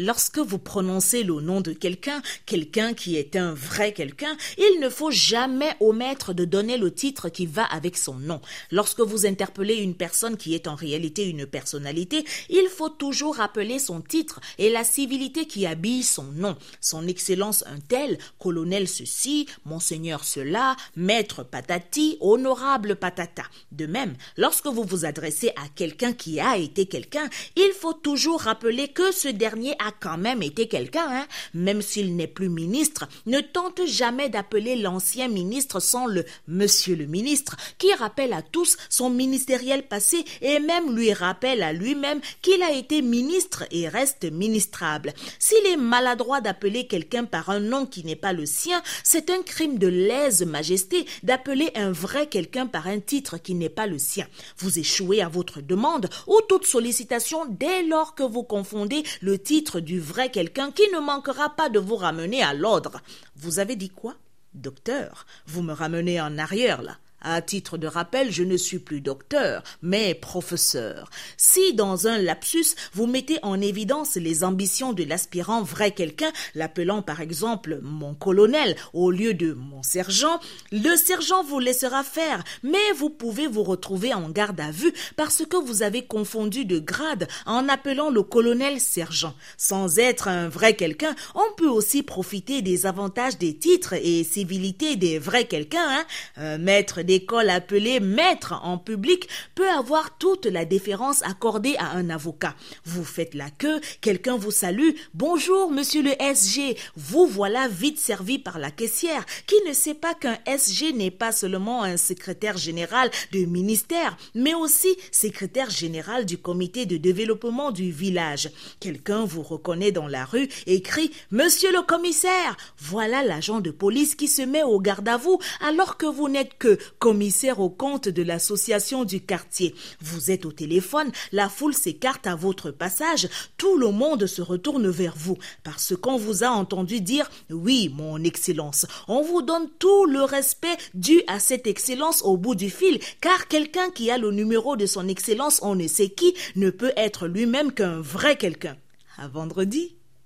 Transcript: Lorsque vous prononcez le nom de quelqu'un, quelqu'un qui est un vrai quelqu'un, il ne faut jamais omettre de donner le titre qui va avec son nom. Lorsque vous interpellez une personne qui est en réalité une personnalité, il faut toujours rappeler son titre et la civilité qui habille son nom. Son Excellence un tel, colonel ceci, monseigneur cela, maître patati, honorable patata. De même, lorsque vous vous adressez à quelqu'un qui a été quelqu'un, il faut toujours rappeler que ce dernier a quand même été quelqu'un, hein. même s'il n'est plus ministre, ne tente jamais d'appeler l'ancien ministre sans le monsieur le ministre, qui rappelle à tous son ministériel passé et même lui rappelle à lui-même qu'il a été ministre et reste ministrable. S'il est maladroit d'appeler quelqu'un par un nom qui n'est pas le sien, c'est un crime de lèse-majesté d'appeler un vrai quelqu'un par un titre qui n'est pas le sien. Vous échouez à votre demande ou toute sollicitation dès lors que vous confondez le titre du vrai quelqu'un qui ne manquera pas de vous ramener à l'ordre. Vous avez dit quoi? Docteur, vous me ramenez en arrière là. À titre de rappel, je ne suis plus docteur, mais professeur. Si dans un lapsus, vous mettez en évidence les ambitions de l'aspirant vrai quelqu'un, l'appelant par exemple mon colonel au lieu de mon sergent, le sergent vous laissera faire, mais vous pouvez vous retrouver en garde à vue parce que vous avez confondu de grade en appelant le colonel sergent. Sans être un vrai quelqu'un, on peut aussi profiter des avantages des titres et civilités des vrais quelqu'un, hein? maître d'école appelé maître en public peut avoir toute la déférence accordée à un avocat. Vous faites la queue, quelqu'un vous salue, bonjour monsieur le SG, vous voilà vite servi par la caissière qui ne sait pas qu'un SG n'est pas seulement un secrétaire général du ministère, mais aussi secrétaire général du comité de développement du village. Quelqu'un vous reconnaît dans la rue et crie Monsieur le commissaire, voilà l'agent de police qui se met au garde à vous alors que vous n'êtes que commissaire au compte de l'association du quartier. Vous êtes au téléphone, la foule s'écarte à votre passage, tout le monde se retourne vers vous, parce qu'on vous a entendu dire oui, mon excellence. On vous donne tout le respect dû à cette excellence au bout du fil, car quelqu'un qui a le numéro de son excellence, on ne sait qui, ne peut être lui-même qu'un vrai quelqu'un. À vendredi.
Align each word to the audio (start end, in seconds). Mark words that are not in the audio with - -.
Lorsque 0.00 0.38
vous 0.38 0.60
prononcez 0.60 1.24
le 1.24 1.40
nom 1.40 1.60
de 1.60 1.72
quelqu'un, 1.72 2.22
quelqu'un 2.46 2.94
qui 2.94 3.16
est 3.16 3.34
un 3.34 3.52
vrai 3.52 3.92
quelqu'un, 3.92 4.36
il 4.56 4.78
ne 4.80 4.88
faut 4.88 5.10
jamais 5.10 5.74
omettre 5.80 6.34
de 6.34 6.44
donner 6.44 6.78
le 6.78 6.94
titre 6.94 7.28
qui 7.30 7.46
va 7.46 7.64
avec 7.64 7.96
son 7.96 8.14
nom. 8.14 8.40
Lorsque 8.70 9.00
vous 9.00 9.26
interpellez 9.26 9.74
une 9.74 9.96
personne 9.96 10.36
qui 10.36 10.54
est 10.54 10.68
en 10.68 10.76
réalité 10.76 11.28
une 11.28 11.46
personnalité, 11.46 12.24
il 12.48 12.68
faut 12.68 12.90
toujours 12.90 13.38
rappeler 13.38 13.80
son 13.80 14.00
titre 14.00 14.38
et 14.58 14.70
la 14.70 14.84
civilité 14.84 15.46
qui 15.46 15.66
habille 15.66 16.04
son 16.04 16.30
nom. 16.30 16.56
Son 16.80 17.08
Excellence 17.08 17.64
un 17.66 17.80
tel, 17.80 18.18
colonel 18.38 18.86
ceci, 18.86 19.48
monseigneur 19.64 20.22
cela, 20.22 20.76
maître 20.94 21.42
patati, 21.42 22.18
honorable 22.20 22.94
patata. 22.94 23.42
De 23.72 23.86
même, 23.86 24.14
lorsque 24.36 24.68
vous 24.68 24.84
vous 24.84 25.04
adressez 25.04 25.48
à 25.56 25.66
quelqu'un 25.74 26.12
qui 26.12 26.38
a 26.38 26.56
été 26.56 26.86
quelqu'un, 26.86 27.28
il 27.56 27.72
faut 27.72 27.94
toujours 27.94 28.42
rappeler 28.42 28.86
que 28.86 29.10
ce 29.10 29.26
dernier 29.26 29.74
a 29.84 29.87
quand 29.92 30.18
même 30.18 30.42
été 30.42 30.68
quelqu'un, 30.68 31.06
hein. 31.08 31.26
même 31.54 31.82
s'il 31.82 32.16
n'est 32.16 32.26
plus 32.26 32.48
ministre, 32.48 33.08
ne 33.26 33.40
tente 33.40 33.80
jamais 33.86 34.28
d'appeler 34.28 34.76
l'ancien 34.76 35.28
ministre 35.28 35.80
sans 35.80 36.06
le 36.06 36.24
monsieur 36.46 36.96
le 36.96 37.06
ministre, 37.06 37.56
qui 37.78 37.92
rappelle 37.94 38.32
à 38.32 38.42
tous 38.42 38.76
son 38.88 39.10
ministériel 39.10 39.86
passé 39.86 40.24
et 40.42 40.58
même 40.60 40.94
lui 40.94 41.12
rappelle 41.12 41.62
à 41.62 41.72
lui-même 41.72 42.20
qu'il 42.42 42.62
a 42.62 42.72
été 42.72 43.02
ministre 43.02 43.64
et 43.70 43.88
reste 43.88 44.24
ministrable. 44.30 45.12
S'il 45.38 45.64
est 45.66 45.76
maladroit 45.76 46.40
d'appeler 46.40 46.86
quelqu'un 46.86 47.24
par 47.24 47.50
un 47.50 47.60
nom 47.60 47.86
qui 47.86 48.04
n'est 48.04 48.16
pas 48.16 48.32
le 48.32 48.46
sien, 48.46 48.82
c'est 49.02 49.30
un 49.30 49.42
crime 49.42 49.78
de 49.78 49.86
lèse-majesté 49.86 51.06
d'appeler 51.22 51.70
un 51.74 51.92
vrai 51.92 52.26
quelqu'un 52.26 52.66
par 52.66 52.86
un 52.86 53.00
titre 53.00 53.38
qui 53.38 53.54
n'est 53.54 53.68
pas 53.68 53.86
le 53.86 53.98
sien. 53.98 54.26
Vous 54.58 54.78
échouez 54.78 55.22
à 55.22 55.28
votre 55.28 55.60
demande 55.60 56.08
ou 56.26 56.40
toute 56.48 56.66
sollicitation 56.66 57.46
dès 57.48 57.82
lors 57.82 58.14
que 58.14 58.22
vous 58.22 58.42
confondez 58.42 59.02
le 59.20 59.38
titre 59.38 59.77
du 59.80 60.00
vrai 60.00 60.30
quelqu'un 60.30 60.70
qui 60.70 60.88
ne 60.92 61.00
manquera 61.00 61.56
pas 61.56 61.68
de 61.68 61.78
vous 61.78 61.96
ramener 61.96 62.42
à 62.42 62.54
l'ordre. 62.54 63.00
Vous 63.36 63.58
avez 63.58 63.76
dit 63.76 63.90
quoi? 63.90 64.14
Docteur, 64.54 65.26
vous 65.46 65.62
me 65.62 65.72
ramenez 65.72 66.20
en 66.20 66.38
arrière 66.38 66.82
là. 66.82 66.98
À 67.20 67.42
titre 67.42 67.78
de 67.78 67.88
rappel, 67.88 68.30
je 68.30 68.44
ne 68.44 68.56
suis 68.56 68.78
plus 68.78 69.00
docteur, 69.00 69.64
mais 69.82 70.14
professeur. 70.14 71.10
Si 71.36 71.74
dans 71.74 72.06
un 72.06 72.16
lapsus, 72.18 72.76
vous 72.94 73.08
mettez 73.08 73.38
en 73.42 73.60
évidence 73.60 74.14
les 74.14 74.44
ambitions 74.44 74.92
de 74.92 75.02
l'aspirant 75.02 75.62
vrai 75.62 75.90
quelqu'un, 75.90 76.30
l'appelant 76.54 77.02
par 77.02 77.20
exemple 77.20 77.80
mon 77.82 78.14
colonel 78.14 78.76
au 78.92 79.10
lieu 79.10 79.34
de 79.34 79.52
mon 79.52 79.82
sergent, 79.82 80.38
le 80.70 80.94
sergent 80.94 81.42
vous 81.42 81.58
laissera 81.58 82.04
faire, 82.04 82.44
mais 82.62 82.92
vous 82.96 83.10
pouvez 83.10 83.48
vous 83.48 83.64
retrouver 83.64 84.14
en 84.14 84.28
garde 84.28 84.60
à 84.60 84.70
vue 84.70 84.92
parce 85.16 85.44
que 85.44 85.56
vous 85.56 85.82
avez 85.82 86.02
confondu 86.02 86.64
de 86.66 86.78
grade 86.78 87.26
en 87.46 87.68
appelant 87.68 88.10
le 88.10 88.22
colonel 88.22 88.78
sergent. 88.78 89.34
Sans 89.56 89.98
être 89.98 90.28
un 90.28 90.48
vrai 90.48 90.76
quelqu'un, 90.76 91.16
on 91.34 91.52
peut 91.56 91.68
aussi 91.68 92.04
profiter 92.04 92.62
des 92.62 92.86
avantages 92.86 93.38
des 93.38 93.56
titres 93.56 93.94
et 93.94 94.22
civilités 94.22 94.94
des 94.94 95.18
vrais 95.18 95.46
quelqu'un, 95.46 96.04
hein? 96.36 96.58
maître 96.58 97.02
d'école 97.08 97.48
appelé 97.48 98.00
maître 98.00 98.60
en 98.62 98.76
public 98.76 99.28
peut 99.54 99.68
avoir 99.70 100.18
toute 100.18 100.44
la 100.44 100.66
déférence 100.66 101.22
accordée 101.22 101.74
à 101.78 101.92
un 101.92 102.10
avocat. 102.10 102.54
Vous 102.84 103.02
faites 103.02 103.32
la 103.34 103.48
queue, 103.48 103.80
quelqu'un 104.02 104.36
vous 104.36 104.50
salue, 104.50 104.90
bonjour 105.14 105.70
monsieur 105.70 106.02
le 106.02 106.10
SG, 106.20 106.76
vous 106.96 107.26
voilà 107.26 107.66
vite 107.66 107.98
servi 107.98 108.38
par 108.38 108.58
la 108.58 108.70
caissière 108.70 109.24
qui 109.46 109.54
ne 109.66 109.72
sait 109.72 109.94
pas 109.94 110.12
qu'un 110.12 110.36
SG 110.46 110.92
n'est 110.92 111.10
pas 111.10 111.32
seulement 111.32 111.82
un 111.82 111.96
secrétaire 111.96 112.58
général 112.58 113.10
du 113.32 113.46
ministère, 113.46 114.18
mais 114.34 114.52
aussi 114.52 114.94
secrétaire 115.10 115.70
général 115.70 116.26
du 116.26 116.36
comité 116.36 116.84
de 116.84 116.98
développement 116.98 117.70
du 117.70 117.90
village. 117.90 118.50
Quelqu'un 118.80 119.24
vous 119.24 119.42
reconnaît 119.42 119.92
dans 119.92 120.08
la 120.08 120.26
rue 120.26 120.48
et 120.66 120.82
crie 120.82 121.10
Monsieur 121.30 121.72
le 121.72 121.80
commissaire, 121.80 122.58
voilà 122.76 123.22
l'agent 123.22 123.60
de 123.60 123.70
police 123.70 124.14
qui 124.14 124.28
se 124.28 124.42
met 124.42 124.62
au 124.62 124.78
garde 124.78 125.08
à 125.08 125.16
vous 125.16 125.38
alors 125.66 125.96
que 125.96 126.04
vous 126.04 126.28
n'êtes 126.28 126.58
que 126.58 126.78
commissaire 126.98 127.60
au 127.60 127.70
compte 127.70 128.08
de 128.08 128.22
l'association 128.22 129.04
du 129.04 129.20
quartier. 129.20 129.74
Vous 130.00 130.30
êtes 130.30 130.46
au 130.46 130.52
téléphone, 130.52 131.10
la 131.32 131.48
foule 131.48 131.74
s'écarte 131.74 132.26
à 132.26 132.34
votre 132.34 132.70
passage, 132.70 133.28
tout 133.56 133.76
le 133.76 133.90
monde 133.90 134.26
se 134.26 134.42
retourne 134.42 134.88
vers 134.88 135.14
vous, 135.16 135.38
parce 135.64 135.96
qu'on 135.96 136.16
vous 136.16 136.44
a 136.44 136.48
entendu 136.48 137.00
dire 137.00 137.30
oui, 137.50 137.92
mon 137.94 138.22
excellence. 138.24 138.86
On 139.06 139.22
vous 139.22 139.42
donne 139.42 139.68
tout 139.78 140.06
le 140.06 140.22
respect 140.22 140.76
dû 140.94 141.22
à 141.26 141.38
cette 141.38 141.66
excellence 141.66 142.22
au 142.22 142.36
bout 142.36 142.54
du 142.54 142.70
fil, 142.70 142.98
car 143.20 143.48
quelqu'un 143.48 143.90
qui 143.90 144.10
a 144.10 144.18
le 144.18 144.30
numéro 144.30 144.76
de 144.76 144.86
son 144.86 145.08
excellence, 145.08 145.60
on 145.62 145.74
ne 145.74 145.86
sait 145.86 146.10
qui, 146.10 146.34
ne 146.56 146.70
peut 146.70 146.92
être 146.96 147.26
lui-même 147.26 147.72
qu'un 147.72 148.00
vrai 148.00 148.36
quelqu'un. 148.36 148.76
À 149.16 149.28
vendredi. 149.28 149.97